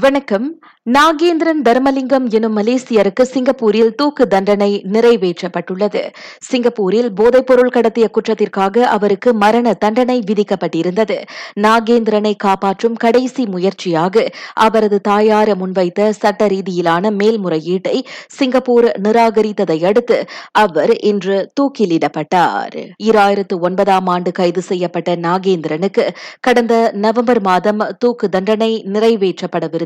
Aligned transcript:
வணக்கம். 0.00 0.60
நாகேந்திரன் 0.90 1.60
தர்மலிங்கம் 1.64 2.28
எனும் 2.28 2.56
மலேசியருக்கு 2.56 3.22
சிங்கப்பூரில் 3.22 3.94
தூக்கு 3.94 4.26
தண்டனை 4.26 4.84
நிறைவேற்றப்பட்டுள்ளது. 4.92 6.02
சிங்கப்பூரில் 6.38 7.08
போதைப்பொருள் 7.20 7.72
கடத்திய 7.76 8.06
குற்றத்திற்காக 8.08 8.80
அவருக்கு 8.80 9.34
மரண 9.34 9.74
தண்டனை 9.74 10.22
விதிக்கப்பட்டிருந்தது. 10.26 11.16
நாகேந்திரனை 11.60 12.34
காப்பாற்றும் 12.36 12.94
கடைசி 12.94 13.46
முயற்சியாக 13.46 14.26
அவரது 14.52 15.00
தாயார 15.08 15.54
முன்வைத்த 15.54 16.10
சட்ட 16.10 16.46
ரீதியிலான 16.46 17.10
மேல்முறையீட்டை 17.10 18.04
சிங்கப்பூர் 18.26 19.00
நிராகரித்ததை 19.02 19.84
அடுத்து 19.84 20.24
அவர் 20.52 20.96
இன்று 20.96 21.50
தூக்கிலிடப்பட்டார். 21.60 22.94
ஈராயிரத்து 23.02 23.58
ஒன்பதாம் 23.60 24.06
ஆண்டு 24.06 24.32
கைது 24.32 24.62
செய்யப்பட்ட 24.62 25.16
நாகேந்திரனுக்கு 25.16 26.08
கடந்த 26.40 26.90
நவம்பர் 26.92 27.40
மாதம் 27.40 27.78
தூக்கு 27.98 28.28
தண்டனை 28.28 28.84
நிறைவேற்றப்படவிருந்தது. 28.86 29.84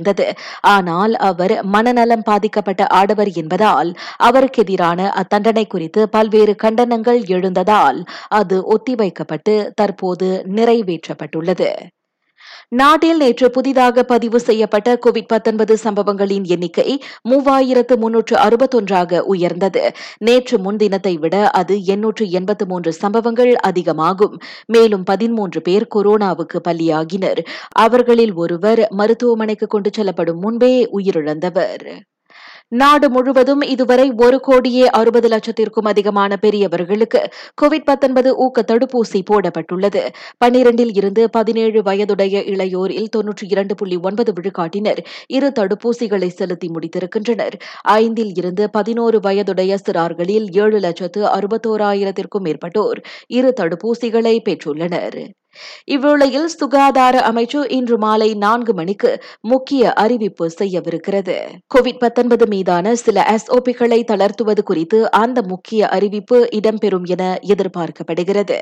ஆனால் 0.61 1.14
அவர் 1.14 1.64
மனநலம் 1.64 2.22
பாதிக்கப்பட்ட 2.22 2.86
ஆடவர் 2.86 3.32
என்பதால் 3.35 3.95
அவருக்கு 4.17 4.63
எதிரான 4.63 5.13
அத்தண்டனை 5.22 5.67
குறித்து 5.67 6.08
பல்வேறு 6.08 6.54
கண்டனங்கள் 6.63 7.22
எழுந்ததால் 7.27 8.05
அது 8.29 8.63
ஒத்திவைக்கப்பட்டு 8.64 9.71
தற்போது 9.75 10.44
நிறைவேற்றப்பட்டுள்ளது. 10.46 11.71
நாட்டில் 12.68 13.17
நேற்று 13.17 13.50
புதிதாக 13.50 14.03
பதிவு 14.03 14.40
செய்யப்பட்ட 14.40 14.99
கோவிட் 15.07 15.75
சம்பவங்களின் 15.75 16.44
எண்ணிக்கை 16.44 17.03
மூவாயிரத்து 17.29 17.96
முன்னூற்று 17.96 18.36
அறுபத்தொன்றாக 18.36 19.21
உயர்ந்தது. 19.21 19.93
நேற்று 20.18 20.58
முன்தினத்தை 20.58 21.18
விட 21.18 21.50
அது 21.50 21.85
எண்ணூற்று 21.85 22.30
எண்பத்து 22.30 22.66
மூன்று 22.66 22.93
சம்பவங்கள் 22.93 23.57
அதிகமாகும். 23.57 24.39
மேலும் 24.66 25.03
பதிமூன்று 25.03 25.63
பேர் 25.63 25.86
கொரோனாவுக்கு 25.94 26.61
பலியாகினர். 26.68 27.40
அவர்களில் 27.68 28.35
ஒருவர் 28.35 28.86
மருத்துவமனைக்கு 28.91 29.66
கொண்டு 29.66 29.91
செல்லப்படும் 29.93 30.38
முன்பே 30.38 30.88
உயிரிழந்தவர். 30.93 31.99
நாடு 32.72 33.10
முழுவதும் 33.10 33.60
இதுவரை 33.60 34.12
ஒரு 34.16 34.40
கோடியே 34.40 34.88
அறுபது 34.88 35.28
லட்சத்திற்கும் 35.28 35.88
அதிகமான 35.88 36.36
பெரியவர்களுக்கு 36.36 37.28
கோவிட் 37.62 38.30
ஊக்க 38.36 38.64
தடுப்பூசி 38.72 39.22
போடப்பட்டுள்ளது. 39.30 40.08
பன்னிரண்டில் 40.44 40.96
இருந்து 40.96 41.30
பதினேழு 41.30 41.82
வயதுடைய 41.82 42.40
இளையோரில் 42.40 43.08
தொன்னூற்றி 43.16 43.46
இரண்டு 43.48 43.74
புள்ளி 43.74 43.96
ஒன்பது 43.96 44.32
விழுக்காட்டினர் 44.32 44.98
இரு 45.27 45.52
தடுப்பூசிகளை 45.58 46.28
செலுத்தி 46.28 46.68
முடித்திருக்கின்றனர். 46.68 47.52
ஐந்தில் 47.82 48.36
இருந்து 48.36 48.70
பதினோரு 48.70 49.20
வயதுடைய 49.20 49.77
சிறார்களில் 49.86 50.46
ஏழு 50.50 50.78
லட்சத்து 50.78 51.24
அறுபத்தோராயிரத்திற்கும் 51.24 52.44
மேற்பட்டோர் 52.44 53.02
இரு 53.27 53.52
தடுப்பூசிகளை 53.60 54.38
பெற்றுள்ளனர். 54.48 55.39
இவ்வேளையில் 55.90 56.44
சுகாதார 56.44 57.20
அமைச்சு 57.32 57.72
இன்று 57.72 57.98
மாலை 57.98 58.34
நான்கு 58.34 58.74
மணிக்கு 58.74 59.22
முக்கிய 59.40 59.92
அறிவிப்பு 59.92 60.50
செய்யவிருக்கிறது. 60.58 61.36
கோவிட் 61.74 62.46
மீதான 62.46 62.94
சில 62.94 63.26
எஸ்ஓபிகளை 63.30 64.00
தளர்த்துவது 64.04 64.62
குறித்து 64.62 65.10
அந்த 65.10 65.42
முக்கிய 65.42 65.88
அறிவிப்பு 65.88 66.48
இடம்பெறும் 66.52 67.04
என 67.04 67.38
எதிர்பார்க்கப்படுகிறது. 67.42 68.58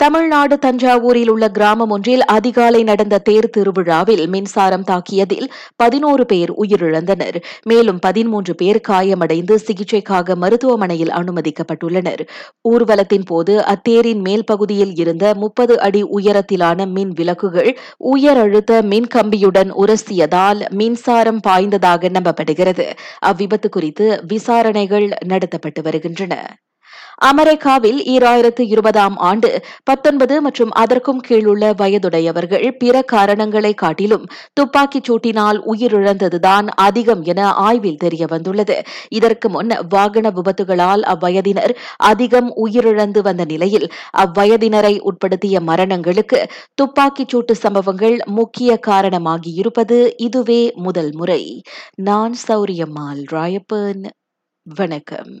தமிழ்நாடு 0.00 0.58
தஞ்சாவூரில் 0.58 1.28
உள்ள 1.28 1.48
கிராமம் 1.48 1.90
ஒன்றில் 1.90 2.24
அதிகாலை 2.24 2.82
நடந்த 2.82 3.18
தேர் 3.18 3.50
திருவிழாவில் 3.50 4.28
மின்சாரம் 4.28 4.84
தாக்கியதில் 4.84 5.46
பதினோரு 5.76 6.26
பேர் 6.26 6.50
உயிரிழந்தனர். 6.52 7.36
மேலும் 7.62 7.98
பதிமூன்று 7.98 8.54
பேர் 8.54 8.80
காயமடைந்து 8.80 9.58
சிகிச்சைக்காக 9.66 10.34
மருத்துவமனையில் 10.34 11.10
அனுமதிக்கப்பட்டுள்ளனர். 11.10 12.22
ஊர்வலத்தின் 12.68 13.26
போது 13.26 13.54
அத்தேரின் 13.58 14.20
மேல் 14.20 14.44
பகுதியில் 14.44 14.94
இருந்த 14.94 15.34
முப்பது 15.34 15.80
அடி 15.80 16.02
உயரத்திலான 16.02 16.86
மின் 16.86 17.12
விளக்குகள் 17.12 17.78
உயர் 17.98 18.38
அழுத்த 18.38 18.82
மின் 18.82 19.08
கம்பியுடன் 19.14 19.72
உரசியதால் 19.84 20.62
மின்சாரம் 20.70 21.40
பாய்ந்ததாக 21.48 22.10
நம்பப்படுகிறது. 22.10 22.88
அவ்விபத்து 23.20 23.68
குறித்து 23.68 24.08
விசாரணைகள் 24.26 25.08
நடத்தப்பட்டு 25.28 25.82
வருகின்றன. 25.82 26.36
அமெரிக்காவில் 27.18 27.98
ஈராயிரத்து 28.06 28.62
இருபதாம் 28.66 29.16
ஆண்டு 29.16 29.50
பத்தொன்பது 29.84 30.40
மற்றும் 30.40 30.72
அதற்கும் 30.74 31.20
கீழுள்ள 31.28 31.64
வயதுடையவர்கள் 31.72 32.66
பிற 32.78 33.02
காரணங்களை 33.02 33.72
காட்டிலும் 33.74 34.24
துப்பாக்கிச் 34.54 35.08
சூட்டினால் 35.08 35.60
உயிரிழந்ததுதான் 35.66 36.66
அதிகம் 36.78 37.22
என 37.22 37.52
ஆய்வில் 37.52 37.96
தெரிய 37.96 38.24
வந்துள்ளது 38.26 38.76
இதற்கு 39.08 39.48
முன் 39.48 39.72
வாகன 39.88 40.30
விபத்துகளால் 40.30 41.04
அவ்வயதினர் 41.14 41.74
அதிகம் 41.96 42.50
உயிரிழந்து 42.56 43.22
வந்த 43.22 43.44
நிலையில் 43.44 43.86
அவ்வயதினரை 44.18 44.94
உட்படுத்திய 45.02 45.60
மரணங்களுக்கு 45.66 46.40
துப்பாக்கிச் 46.74 47.34
சூட்டு 47.34 47.52
சம்பவங்கள் 47.52 48.16
முக்கிய 48.32 48.78
காரணமாகியிருப்பது 48.86 49.98
இதுவே 50.16 50.72
முதல் 50.76 51.12
முறை. 51.14 51.42
நான் 51.94 52.34
சௌரியம்மாள் 52.48 53.22
ராயப்பன். 53.32 54.04
வணக்கம். 54.66 55.34